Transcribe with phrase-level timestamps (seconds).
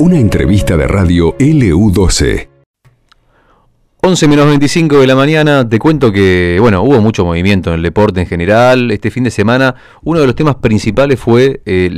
[0.00, 2.48] Una entrevista de radio LU12.
[4.02, 7.82] 11 menos 25 de la mañana, te cuento que, bueno, hubo mucho movimiento en el
[7.82, 8.90] deporte en general.
[8.90, 11.90] Este fin de semana, uno de los temas principales fue eh,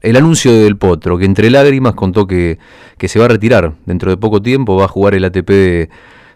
[0.00, 2.58] el anuncio del Potro, que entre lágrimas contó que,
[2.96, 5.90] que, se va a retirar dentro de poco tiempo, va a jugar el ATP de,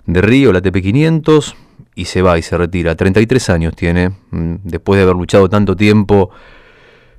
[0.04, 1.56] de Río, el ATP 500,
[1.94, 2.94] y se va y se retira.
[2.94, 6.30] 33 años tiene, mm, después de haber luchado tanto tiempo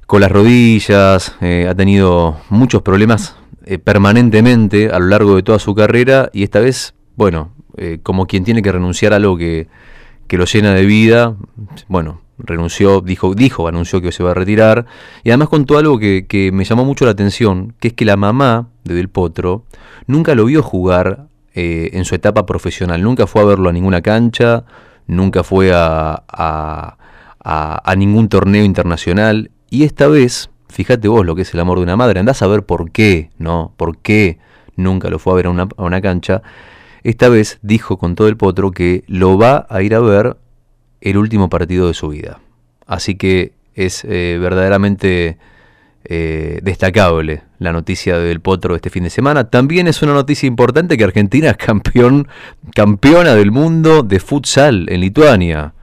[0.05, 3.35] con las rodillas, eh, ha tenido muchos problemas
[3.65, 8.27] eh, permanentemente a lo largo de toda su carrera y esta vez, bueno, eh, como
[8.27, 9.67] quien tiene que renunciar a algo que,
[10.27, 11.35] que, lo llena de vida,
[11.87, 14.85] bueno, renunció, dijo, dijo, anunció que se va a retirar
[15.23, 18.15] y además contó algo que, que me llamó mucho la atención, que es que la
[18.15, 19.63] mamá de Del Potro
[20.05, 21.27] nunca lo vio jugar
[21.57, 24.65] en su etapa profesional, nunca fue a verlo a ninguna cancha,
[25.07, 26.97] nunca fue a, a,
[27.39, 31.77] a, a ningún torneo internacional y esta vez Fíjate vos lo que es el amor
[31.77, 33.71] de una madre, andás a ver por qué, ¿no?
[33.77, 34.39] ¿Por qué
[34.75, 36.41] nunca lo fue a ver a una, a una cancha?
[37.03, 40.35] Esta vez dijo con todo el potro que lo va a ir a ver
[40.99, 42.41] el último partido de su vida.
[42.85, 45.37] Así que es eh, verdaderamente
[46.03, 49.49] eh, destacable la noticia del potro este fin de semana.
[49.49, 52.27] También es una noticia importante que Argentina es campeón,
[52.73, 55.73] campeona del mundo de futsal en Lituania.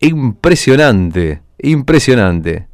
[0.00, 2.65] Impresionante, impresionante.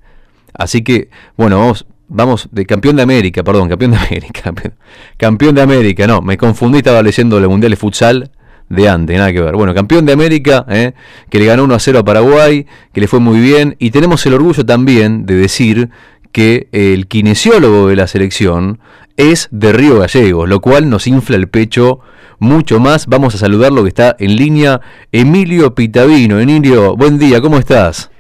[0.55, 4.53] Así que, bueno, vamos, vamos de campeón de América, perdón, campeón de América.
[5.17, 8.31] Campeón de América, no, me confundí, estaba leyendo el Mundial de Futsal
[8.69, 9.55] de antes, nada que ver.
[9.55, 10.95] Bueno, campeón de América, ¿eh?
[11.31, 14.25] que le ganó 1 a 0 a Paraguay, que le fue muy bien, y tenemos
[14.27, 15.91] el orgullo también de decir
[16.33, 18.81] que el kinesiólogo de la selección
[19.17, 22.01] es de Río Gallegos, lo cual nos infla el pecho
[22.39, 23.07] mucho más.
[23.07, 24.81] Vamos a saludarlo que está en línea,
[25.13, 26.41] Emilio Pitavino.
[26.41, 28.12] Emilio, buen día, ¿cómo estás?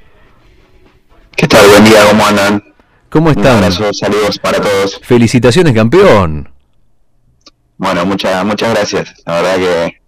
[1.36, 1.66] ¿Qué tal?
[1.68, 2.62] Buen día, ¿cómo andan?
[3.08, 3.58] ¿Cómo están?
[3.58, 5.00] Un abrazo, saludos para todos.
[5.02, 6.48] Felicitaciones, campeón.
[7.76, 9.14] Bueno, muchas muchas gracias.
[9.26, 10.00] La verdad que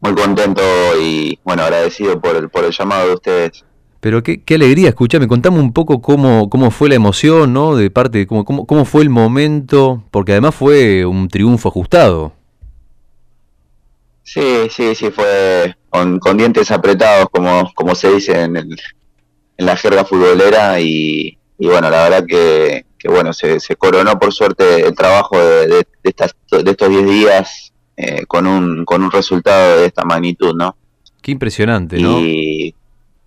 [0.00, 0.62] muy contento
[1.00, 3.64] y bueno, agradecido por el, por el llamado de ustedes.
[4.00, 7.74] Pero qué, qué alegría, escuchame, contame un poco cómo, cómo fue la emoción, ¿no?
[7.74, 12.32] De parte de cómo, cómo, cómo fue el momento, porque además fue un triunfo ajustado.
[14.22, 18.76] Sí, sí, sí, fue con, con dientes apretados, como, como se dice en el,
[19.56, 24.18] en la jerga futbolera y, y bueno, la verdad que, que bueno, se, se, coronó
[24.18, 28.84] por suerte el trabajo de, de, de, estas, de estos 10 días eh, con, un,
[28.84, 30.76] con un resultado de esta magnitud, ¿no?
[31.22, 32.20] Qué impresionante, ¿no?
[32.20, 32.74] Y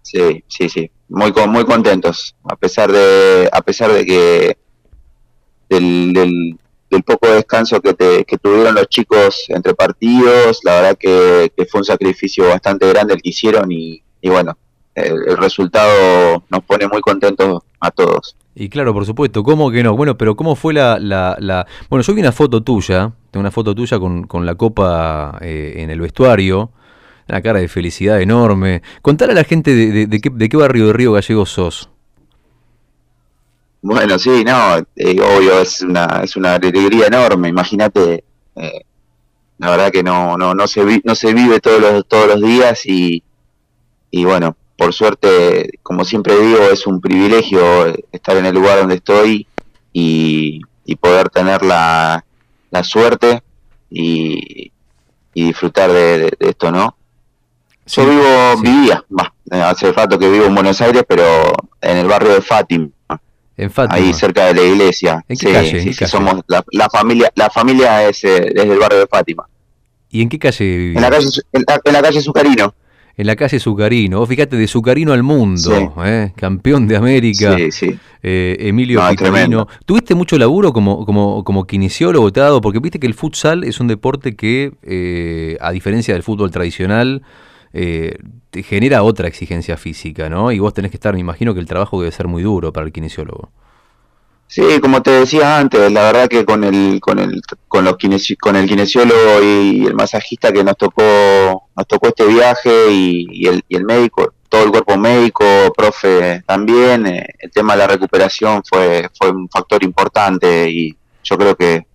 [0.02, 4.58] sí, sí, sí, muy, muy contentos, a pesar de, a pesar de que
[5.70, 6.58] del, del,
[6.90, 11.66] del poco descanso que, te, que tuvieron los chicos entre partidos, la verdad que, que
[11.66, 14.58] fue un sacrificio bastante grande el que hicieron y, y bueno,
[15.08, 18.36] el, resultado nos pone muy contentos a todos.
[18.56, 19.96] Y claro, por supuesto, ¿cómo que no?
[19.96, 21.00] Bueno, pero ¿cómo fue la...
[21.00, 21.66] la, la...
[21.90, 25.76] Bueno, yo vi una foto tuya, tengo una foto tuya con, con la copa eh,
[25.78, 26.72] en el vestuario,
[27.28, 28.82] una cara de felicidad enorme.
[29.02, 31.90] Contale a la gente de, de, de, qué, de qué barrio de Río Gallegos sos.
[33.82, 38.26] Bueno, sí, no, eh, obvio, es una, es una alegría enorme, imagínate,
[38.58, 38.82] eh,
[39.58, 42.42] la verdad que no, no, no, se, vi, no se vive todos los, todos los
[42.42, 43.24] días y,
[44.12, 48.96] y bueno, por suerte, como siempre digo, es un privilegio estar en el lugar donde
[48.96, 49.46] estoy
[49.92, 52.24] y, y poder tener la,
[52.72, 53.44] la suerte
[53.90, 54.72] y,
[55.34, 56.96] y disfrutar de, de, de, esto, ¿no?
[57.86, 58.24] Sí, Yo vivo,
[58.56, 58.62] sí.
[58.72, 61.26] vivía, bah, hace rato que vivo en Buenos Aires, pero
[61.82, 62.88] en el barrio de Fátima.
[63.58, 63.98] En Fátima.
[63.98, 65.26] Ahí cerca de la iglesia.
[65.28, 65.78] ¿En qué sí, calle?
[65.78, 66.12] ¿En qué calle?
[66.12, 69.46] somos la, la, familia, la familia es, es del barrio de Fátima.
[70.10, 70.96] ¿Y en qué calle vivís?
[70.96, 72.74] En la calle, en la, en la calle Sucarino
[73.20, 74.20] en la calle Sucarino.
[74.20, 75.90] Vos fíjate, de Sucarino al mundo, sí.
[76.06, 76.32] ¿eh?
[76.38, 78.00] campeón de América, sí, sí.
[78.24, 79.02] Eh, Emilio
[79.50, 79.68] no.
[79.86, 82.62] ¿Tuviste mucho laburo como, como, como kinesiólogo, te dado?
[82.62, 87.22] Porque viste que el futsal es un deporte que, eh, a diferencia del fútbol tradicional,
[87.74, 88.16] eh,
[88.52, 90.54] te genera otra exigencia física, ¿no?
[90.54, 92.86] Y vos tenés que estar, me imagino que el trabajo debe ser muy duro para
[92.86, 93.52] el kinesiólogo.
[94.52, 98.36] Sí, como te decía antes, la verdad que con el con el con los kinesi
[98.36, 103.64] con el kinesiólogo y el masajista que nos tocó nos tocó este viaje y, el,
[103.70, 105.46] y el médico, todo el cuerpo médico,
[105.78, 111.38] profe también, eh, el tema de la recuperación fue fue un factor importante y yo
[111.38, 111.86] creo que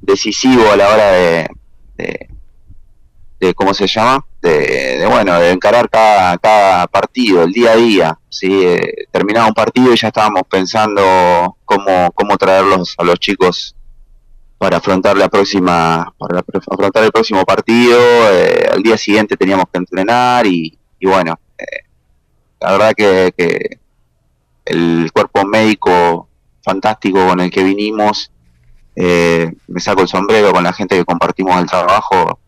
[0.00, 1.48] decisivo a la hora de,
[1.96, 2.28] de,
[3.38, 7.76] de cómo se llama, de, de, bueno, de encarar cada, cada partido, el día a
[7.76, 13.20] día, sí, eh, terminaba un partido y ya estábamos pensando cómo, cómo traerlos a los
[13.20, 13.76] chicos
[14.58, 17.98] para afrontar la próxima, para afrontar el próximo partido,
[18.32, 21.86] eh, al día siguiente teníamos que entrenar y, bueno, eh,
[22.60, 23.78] la verdad que,
[24.64, 26.28] el cuerpo médico
[26.62, 28.30] fantástico con el que vinimos.
[28.94, 32.38] Eh, me saco el sombrero con la gente que compartimos el trabajo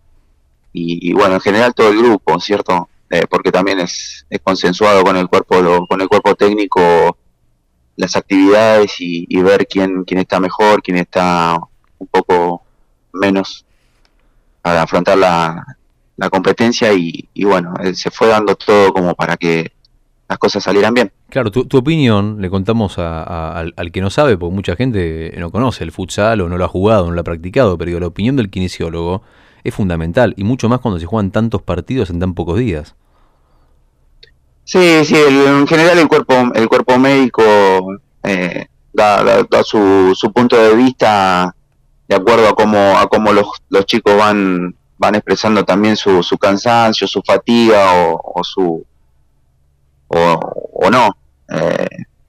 [0.72, 2.88] y, bueno, en general todo el grupo, ¿cierto?
[3.30, 7.16] Porque también es, es consensuado con el cuerpo con el cuerpo técnico
[7.96, 11.58] las actividades y, ver quién, quién está mejor, quién está
[11.98, 12.62] un poco
[13.12, 13.64] menos
[14.62, 15.76] para afrontar la,
[16.16, 19.72] la competencia y, bueno, se fue dando todo como para que
[20.28, 21.12] las cosas salieran bien.
[21.28, 25.84] Claro, tu, tu opinión, le contamos al, que no sabe, porque mucha gente no conoce
[25.84, 28.50] el futsal o no lo ha jugado, no lo ha practicado, pero la opinión del
[28.50, 29.22] kinesiólogo
[29.64, 32.94] es fundamental y mucho más cuando se juegan tantos partidos en tan pocos días.
[34.64, 37.42] Sí, sí, en general el cuerpo, el cuerpo médico
[38.22, 41.54] eh, da, su, su, punto de vista
[42.08, 46.38] de acuerdo a cómo, a cómo los, los chicos van, van expresando también su, su
[46.38, 48.84] cansancio, su fatiga o, su
[50.08, 51.16] o, no.
[51.48, 51.86] Eh,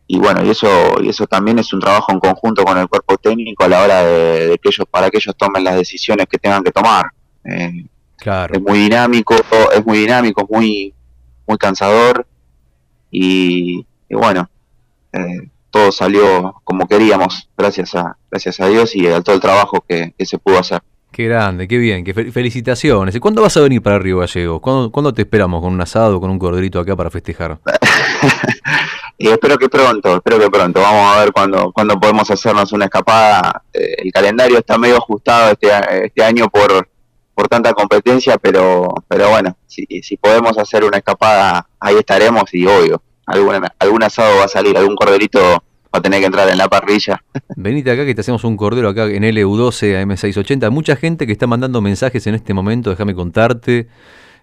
[0.07, 0.67] y bueno, y eso,
[1.01, 4.03] y eso también es un trabajo en conjunto con el cuerpo técnico a la hora
[4.03, 7.05] de, que ellos, para que ellos tomen las decisiones que tengan que tomar.
[7.45, 7.85] Eh,
[8.17, 8.55] claro.
[8.55, 9.35] Es muy dinámico,
[9.71, 10.93] es muy dinámico, es muy,
[11.47, 12.25] muy cansador
[13.11, 14.49] y, bueno,
[15.11, 19.83] eh, todo salió como queríamos, gracias a, gracias a Dios y a todo el trabajo
[19.87, 20.81] que, se pudo hacer.
[21.11, 23.19] Qué grande, qué bien, qué felicitaciones.
[23.19, 24.59] ¿Cuándo vas a venir para Río Gallegos?
[24.61, 27.59] ¿Cuándo, ¿Cuándo, te esperamos con un asado, con un corderito acá para festejar?
[29.19, 30.81] y espero que pronto, espero que pronto.
[30.81, 33.61] Vamos a ver cuándo, cuándo podemos hacernos una escapada.
[33.71, 35.69] Eh, el calendario está medio ajustado este,
[36.05, 36.87] este año por,
[37.33, 42.65] por tanta competencia, pero, pero bueno, si, si podemos hacer una escapada, ahí estaremos y
[42.65, 45.39] obvio, alguna, algún asado va a salir, algún corderito
[45.93, 47.23] va a tener que entrar en la parrilla.
[47.55, 50.69] Venite acá que te hacemos un cordero acá en LU12 a M680.
[50.71, 53.87] Mucha gente que está mandando mensajes en este momento, déjame contarte.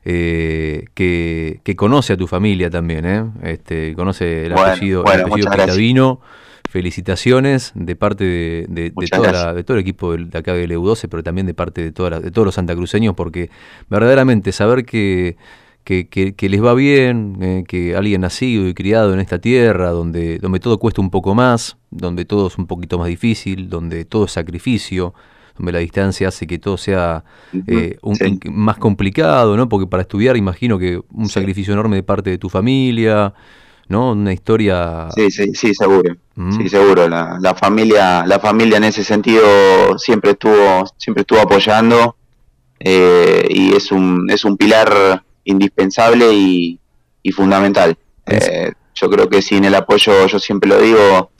[0.03, 3.23] Eh, que, que, conoce a tu familia también, ¿eh?
[3.43, 5.51] este, conoce el apellido, el apellido
[6.70, 11.52] felicitaciones de parte de, de, todo el equipo de, acá del EU12, pero también de
[11.52, 13.50] parte de, toda de todos los santacruceños, porque
[13.88, 15.37] verdaderamente saber que,
[15.84, 20.61] que, les va bien, eh, que alguien nacido y criado en esta tierra, donde, donde
[20.61, 24.32] todo cuesta un poco más, donde todo es un poquito más difícil, donde todo es
[24.32, 25.12] sacrificio,
[25.56, 27.25] donde la distancia hace que todo sea
[27.67, 27.99] eh,
[28.44, 29.69] más complicado, ¿no?
[29.69, 33.34] Porque para estudiar imagino que un sacrificio enorme de parte de tu familia,
[33.91, 34.13] ¿no?
[34.13, 35.09] Una historia.
[35.15, 36.15] Sí, sí, sí, seguro.
[36.57, 37.09] Sí, seguro.
[37.09, 42.17] La, la, familia, la familia en ese sentido siempre estuvo, siempre estuvo apoyando
[42.79, 46.79] eh, y es un, es un pilar indispensable y,
[47.35, 47.99] fundamental.
[48.27, 51.33] Eh, yo creo que sin el apoyo, yo siempre lo digo,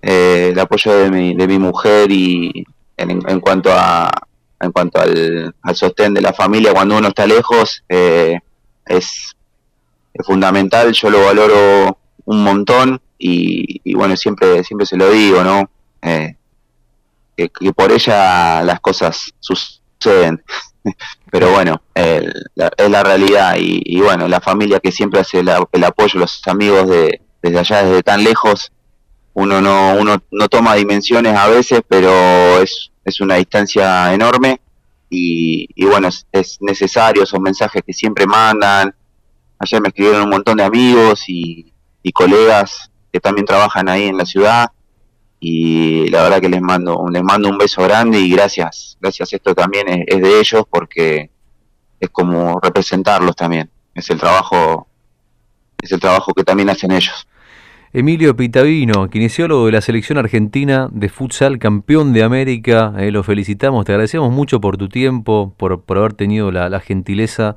[0.00, 2.64] eh, el apoyo de mi, de mi mujer y
[2.96, 4.10] en, en cuanto a
[4.60, 9.34] en cuanto al, al, sostén de la familia cuando uno está lejos es
[10.14, 15.70] es fundamental, yo lo valoro un montón y, bueno, siempre, siempre se lo digo, ¿no?
[16.02, 16.36] Eh,
[17.36, 20.42] que, por ella las cosas suceden.
[21.30, 26.42] Pero bueno, es la realidad y, bueno, la familia que siempre hace el apoyo, los
[26.46, 28.72] amigos de, desde allá, desde tan lejos,
[29.34, 34.60] uno no, uno no toma dimensiones a veces, pero es, es una distancia enorme
[35.08, 38.94] y, y bueno, es, es, necesario, son mensajes que siempre mandan,
[39.62, 41.72] Ayer me escribieron un montón de amigos y,
[42.12, 44.72] colegas que también trabajan ahí en la ciudad.
[45.38, 49.32] Y la verdad que les mando les mando un beso grande y gracias gracias.
[49.32, 51.30] Esto también es, de ellos porque
[52.00, 53.70] es como representarlos también.
[53.94, 54.88] Es el trabajo
[55.80, 57.28] es el trabajo que también hacen ellos.
[57.92, 63.84] Emilio Pitavino, kinesiólogo de la selección argentina de futsal, campeón de América, eh, lo felicitamos,
[63.84, 67.54] te agradecemos mucho por tu tiempo, por, por haber tenido la, la gentileza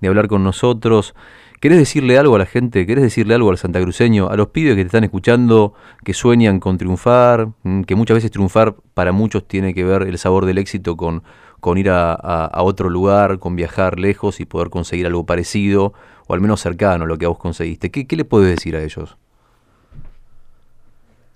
[0.00, 1.14] de hablar con nosotros.
[1.62, 2.88] ¿Querés decirle algo a la gente?
[2.88, 6.76] ¿Querés decirle algo al santacruceño, a los pibes que te están escuchando, que sueñan con
[6.76, 10.96] triunfar, mm, que muchas veces triunfar para muchos tiene que ver el sabor del éxito
[10.96, 11.22] con,
[11.60, 15.92] con ir a, otro lugar, con viajar lejos y poder conseguir algo parecido
[16.26, 17.92] o al menos cercano a lo que vos conseguiste?
[17.92, 19.16] ¿Qué, le puedes decir a ellos?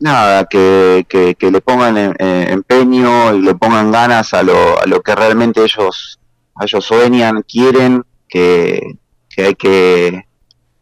[0.00, 5.14] Nada, que, que, le pongan empeño y le pongan ganas a lo, a lo que
[5.14, 6.18] realmente ellos,
[6.60, 8.96] ellos sueñan, quieren, que,
[9.36, 10.26] que hay que,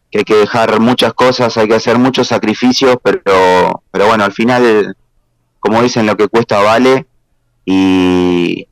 [0.09, 4.31] que hay que dejar muchas cosas, hay que hacer muchos sacrificios, pero, pero bueno, al
[4.31, 4.95] final,
[5.59, 7.05] como dicen, lo que cuesta vale
[7.65, 8.67] y,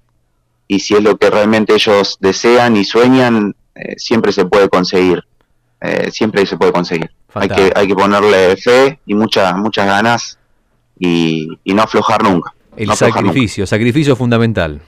[0.69, 5.21] y si es lo que realmente ellos desean y sueñan, eh, siempre se puede conseguir,
[5.81, 7.11] eh, siempre se puede conseguir.
[7.33, 10.37] Hay que, hay que ponerle fe y muchas muchas ganas
[10.97, 12.53] y, y no aflojar nunca.
[12.77, 14.81] El sacrificio, sacrificio fundamental.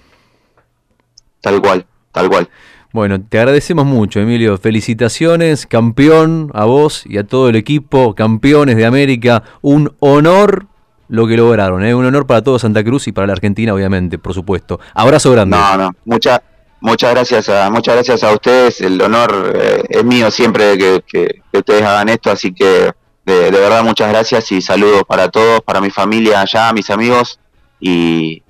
[1.42, 2.50] Tal cual, tal cual.
[2.96, 4.58] Bueno, te agradecemos mucho, Emilio.
[4.58, 9.44] Felicitaciones, campeón, a vos y a todo el equipo, campeones de América.
[9.62, 10.68] Un honor
[11.10, 11.84] lo que lograron.
[11.84, 11.94] ¿eh?
[11.94, 14.80] un honor para todo Santa Cruz y para la Argentina, obviamente, por supuesto.
[14.94, 15.58] Abrazo grande.
[15.58, 16.40] No, no, muchas
[16.80, 18.80] muchas gracias a muchas gracias a ustedes.
[18.80, 22.94] El honor eh, es mío siempre que, que, ustedes hagan esto, así que
[23.25, 27.42] de, verdad muchas gracias y saludos para todos, para mi familia allá, mis amigos
[27.78, 28.42] y,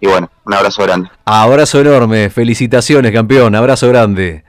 [0.00, 1.08] y bueno, un abrazo grande.
[1.24, 4.44] Abrazo enorme, felicitaciones campeón, abrazo grande.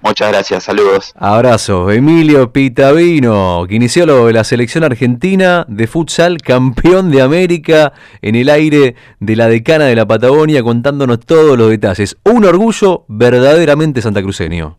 [0.00, 1.12] Muchas gracias, saludos.
[1.16, 1.90] Abrazo.
[1.90, 8.94] Emilio Pitavino, kinesiólogo de la selección argentina de futsal, campeón de América en el aire
[9.18, 12.16] de la decana de la Patagonia, contándonos todos los detalles.
[12.24, 14.78] Un orgullo verdaderamente santacruceño.